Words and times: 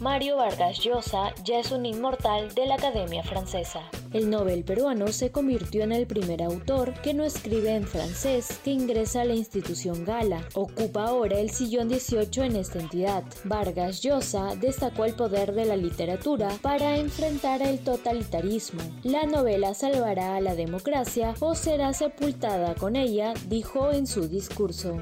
Mario 0.00 0.36
Vargas 0.36 0.78
Llosa 0.78 1.34
ya 1.42 1.58
es 1.58 1.72
un 1.72 1.84
inmortal 1.84 2.54
de 2.54 2.66
la 2.66 2.76
Academia 2.76 3.24
Francesa. 3.24 3.80
El 4.12 4.30
Nobel 4.30 4.62
peruano 4.62 5.08
se 5.08 5.32
convirtió 5.32 5.82
en 5.82 5.90
el 5.90 6.06
primer 6.06 6.42
autor 6.42 6.94
que 7.02 7.14
no 7.14 7.24
escribe 7.24 7.74
en 7.74 7.84
francés 7.84 8.60
que 8.62 8.70
ingresa 8.70 9.22
a 9.22 9.24
la 9.24 9.34
institución 9.34 10.04
Gala. 10.04 10.48
Ocupa 10.54 11.06
ahora 11.06 11.40
el 11.40 11.50
sillón 11.50 11.88
18 11.88 12.44
en 12.44 12.56
esta 12.56 12.78
entidad. 12.78 13.24
Vargas 13.42 14.00
Llosa 14.00 14.54
destacó 14.54 15.04
el 15.04 15.14
poder 15.14 15.52
de 15.52 15.64
la 15.64 15.76
literatura 15.76 16.48
para 16.62 16.96
enfrentar 16.96 17.60
el 17.62 17.80
totalitarismo. 17.80 18.82
La 19.02 19.26
novela 19.26 19.74
salvará 19.74 20.36
a 20.36 20.40
la 20.40 20.54
democracia 20.54 21.34
o 21.40 21.56
será 21.56 21.92
sepultada 21.92 22.76
con 22.76 22.94
ella, 22.94 23.34
dijo 23.48 23.90
en 23.90 24.06
su 24.06 24.28
discurso. 24.28 24.96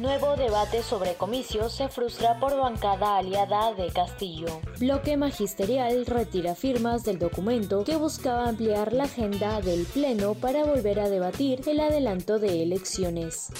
Nuevo 0.00 0.34
debate 0.34 0.82
sobre 0.82 1.14
comicios 1.14 1.72
se 1.72 1.88
frustra 1.88 2.40
por 2.40 2.56
bancada 2.56 3.18
aliada 3.18 3.74
de 3.74 3.92
Castillo. 3.92 4.48
Bloque 4.80 5.16
magisterial 5.16 6.04
retira 6.04 6.56
firmas 6.56 7.04
del 7.04 7.20
documento 7.20 7.84
que 7.84 7.94
buscaba 7.94 8.48
ampliar 8.48 8.92
la 8.92 9.04
agenda 9.04 9.60
del 9.60 9.86
Pleno 9.86 10.34
para 10.34 10.64
volver 10.64 10.98
a 10.98 11.08
debatir 11.08 11.60
el 11.68 11.78
adelanto 11.78 12.40
de 12.40 12.64
elecciones. 12.64 13.50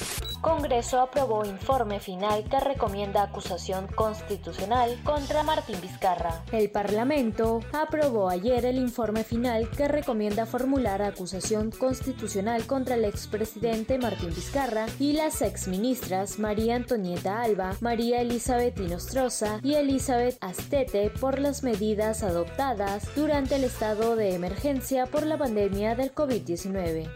Congreso 0.40 1.00
aprobó 1.00 1.46
informe 1.46 2.00
final 2.00 2.44
que 2.44 2.60
recomienda 2.60 3.22
acusación 3.22 3.86
constitucional 3.86 5.00
contra 5.02 5.42
Martín 5.42 5.80
Vizcarra. 5.80 6.44
El 6.52 6.68
Parlamento 6.70 7.60
aprobó 7.72 8.28
ayer 8.28 8.66
el 8.66 8.76
informe 8.76 9.24
final 9.24 9.70
que 9.70 9.88
recomienda 9.88 10.44
formular 10.44 11.00
acusación 11.00 11.70
constitucional 11.70 12.66
contra 12.66 12.96
el 12.96 13.06
expresidente 13.06 13.96
Martín 13.98 14.34
Vizcarra 14.34 14.84
y 14.98 15.14
las 15.14 15.40
exministras 15.40 16.23
María 16.38 16.76
Antonieta 16.76 17.42
Alba, 17.42 17.76
María 17.80 18.20
Elizabeth 18.20 18.78
Inostroza 18.80 19.60
y 19.62 19.74
Elizabeth 19.74 20.36
Astete 20.40 21.10
por 21.10 21.38
las 21.38 21.62
medidas 21.62 22.22
adoptadas 22.22 23.14
durante 23.14 23.56
el 23.56 23.64
estado 23.64 24.16
de 24.16 24.34
emergencia 24.34 25.06
por 25.06 25.26
la 25.26 25.36
pandemia 25.36 25.94
del 25.94 26.14
COVID-19. 26.14 27.08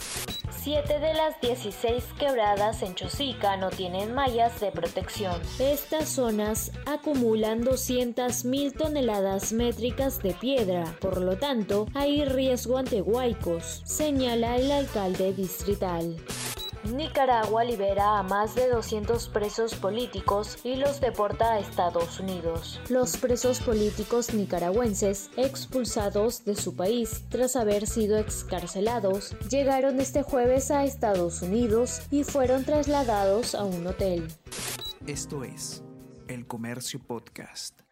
Siete 0.62 0.98
de 0.98 1.14
las 1.14 1.41
16 1.41 2.05
quebradas 2.19 2.83
en 2.83 2.95
Chosica 2.95 3.56
no 3.56 3.70
tienen 3.70 4.12
mallas 4.12 4.61
de 4.61 4.70
protección. 4.70 5.41
Estas 5.59 6.09
zonas 6.09 6.73
acumulan 6.84 7.62
200.000 7.64 8.77
toneladas 8.77 9.53
métricas 9.53 10.20
de 10.23 10.34
piedra, 10.34 10.84
por 11.01 11.23
lo 11.23 11.39
tanto 11.39 11.86
hay 11.95 12.25
riesgo 12.25 12.77
ante 12.77 13.01
huaicos, 13.01 13.83
señala 13.84 14.56
el 14.56 14.70
alcalde 14.70 15.33
distrital. 15.33 16.17
Nicaragua 16.84 17.65
libera 17.65 18.19
a 18.19 18.23
más 18.23 18.55
de 18.55 18.69
200 18.69 19.29
presos 19.29 19.75
políticos 19.75 20.59
y 20.65 20.77
los 20.77 21.01
deporta 21.01 21.55
a 21.55 21.59
Estados 21.59 22.20
Unidos. 22.20 22.81
Los 22.89 23.17
presos 23.17 23.61
políticos 23.61 24.33
nicaragüenses 24.33 25.31
expulsados 25.37 26.45
de 26.45 26.55
su 26.55 26.77
país 26.77 27.25
tras 27.29 27.57
haber 27.57 27.87
sido 27.87 28.19
excarcelados 28.19 29.37
llegaron 29.48 30.01
este 30.01 30.23
jueves 30.23 30.70
a 30.70 30.85
Estados 30.85 31.43
Unidos 31.43 32.03
y 32.11 32.25
fueron 32.25 32.65
trasladados 32.65 33.55
a 33.55 33.65
un 33.65 33.87
hotel. 33.87 34.29
Esto 35.07 35.45
es 35.45 35.83
El 36.29 36.47
Comercio 36.47 37.01
Podcast. 37.01 37.88